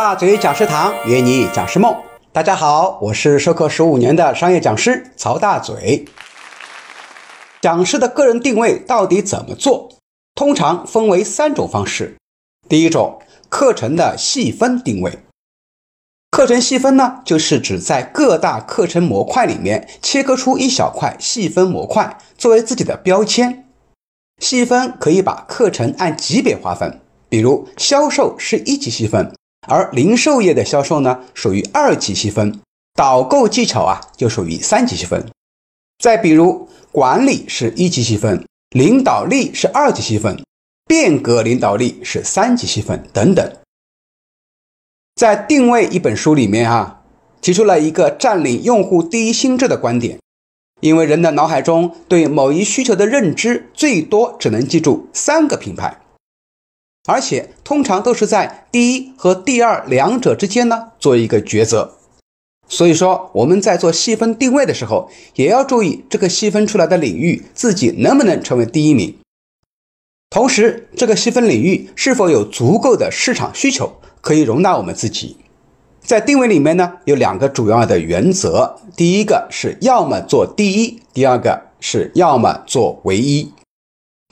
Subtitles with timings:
[0.00, 1.92] 大嘴讲师堂约你讲师梦，
[2.30, 6.04] 大家好，我是授课十五年的商业讲师曹大嘴。
[7.60, 9.88] 讲师的个人定位到底怎么做？
[10.36, 12.16] 通常分为三种方式。
[12.68, 15.18] 第一种，课程的细分定位。
[16.30, 23.66] 课程细分呢，就是指在各大课程模块里面切割出一小块细分模块，作为自己的标签。
[24.40, 29.34] 细分可以把课程按级别划分，比如销售是一级细分，
[29.68, 32.60] 而零售业的销售呢属于二级细分，
[32.94, 35.24] 导购技巧啊就属于三级细分。
[35.98, 40.42] 再比如管理是一级细分，领导力是二级细分，
[40.86, 43.52] 变革领导力是三级细分等等。
[45.14, 47.02] 在《定位》一本书里面啊，
[47.40, 50.18] 提出了一个占领用户第一心智的观点。
[50.80, 56.00] 因为人的脑海中对某一需求的认知最多只能记住三个品牌，
[57.08, 61.94] 而且通常都是在第一和第二两者之间呢做一个抉择。
[62.68, 69.16] 所以说我们在做细分定位的时候，也要注意这个细分出来的领域自己能不能成为第一名，
[70.28, 75.38] 同时这个细分领域是否有足够的市场需求可以容纳我们自己。
[76.02, 83.50] 在定位里面呢，有两个主要的原则，第一个是要么做第一，第二个是要么做唯一。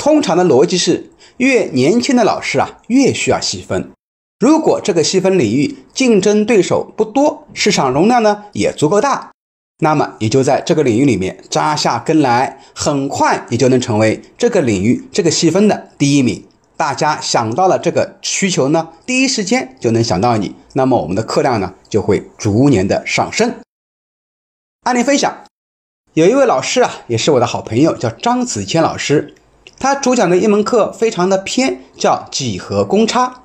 [0.07, 3.91] 通常的逻辑是，越年轻的老师啊，越需要细分。
[4.39, 9.33] 如果这个细分领域竞争对手不多，市场容量呢也足够大，
[9.81, 16.47] 那么也就在这个领域里面扎下根来，很快也就能成为这个领域这个细分的第一名。
[16.77, 23.57] 大家想到了这个需求呢，第一时间就能想到你，那么我们的课量呢就会逐年的上升。
[24.85, 25.37] 案例分享，
[26.15, 29.35] 有一位老师啊，也是我的好朋友，叫张子谦老师，
[29.79, 33.43] 他主讲的一门课非常的偏，叫几何公差。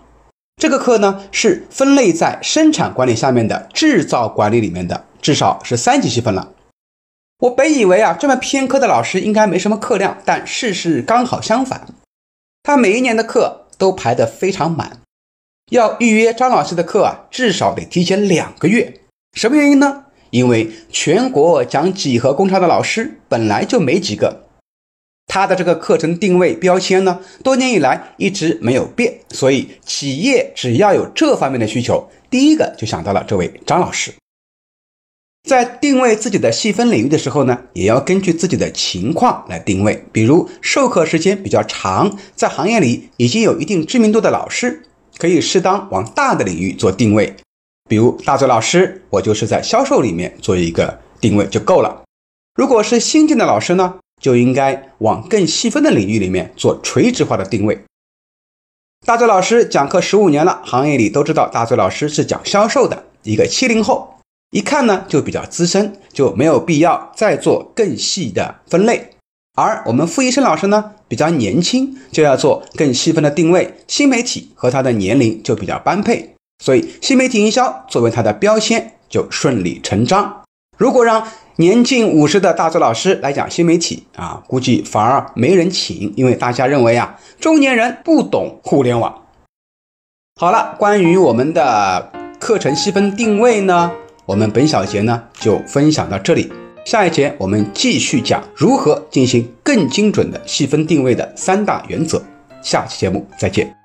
[0.57, 6.51] 这个课呢是分类在生产管理下面的制造管理里面的，至少是三级细分了。
[7.39, 11.87] 我本以为啊，这么偏科的老师应该没什么课量，但事实刚好相反。
[12.61, 14.99] 他每一年的课都排得非常满，
[15.71, 19.01] 要预约张老师的课啊，至少得提前两个月。
[19.33, 20.05] 什么原因呢？
[20.29, 24.43] 因为全国讲几何公差的老师本来就没几个，
[25.33, 34.11] 他的这个课程定位标签呢，多年以来一直没有变，所以企业只要有这方面的需求，第一个就想到了这位张老师。
[35.47, 40.03] 在定位自己的细分领域的时候呢，也要根据自己的情况来定位。
[40.11, 44.83] 比如授课时间比较长，在行业里已经有一定知名度的老师，
[45.17, 47.33] 可以适当往大的领域做定位。
[47.89, 52.03] 比如大嘴老师，我就是在销售里面做一个定位就够了。
[52.53, 57.81] 如果是新进的老师呢，就应该往更细分的领域里面做垂直化的定位。
[59.05, 64.15] 大嘴老师讲课十五年了，行业里都知道大嘴老师是讲销售的一个七零后。
[64.51, 69.09] 一看呢就比较资深，就没有必要再做更细的分类。
[69.55, 73.73] 而我们傅医生老师呢比较年轻，就要做更细分的定位。
[73.87, 80.40] 新媒体和他的年龄就比较般配，所以新媒体营销作为他的标签就顺理成章。
[80.81, 81.27] 如果让
[81.57, 89.13] 年近五十的大嘴老师来讲新媒体啊，估计反而没人请，因为大家认为啊中年人不懂互联网。
[90.39, 93.91] 好了，关于我们的课程细分定位呢？
[94.25, 96.51] 我们本小节呢就分享到这里，
[96.83, 102.19] 下一节我们继续讲如何进行更精准的细分定位的三大原则。
[102.63, 103.80] 下期节目再见。